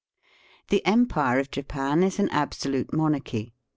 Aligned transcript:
The 0.69 0.83
empire 0.83 1.37
of 1.37 1.51
Japan 1.51 2.01
is 2.01 2.17
an 2.17 2.27
absolute 2.29 2.91
monarchy. 2.91 3.53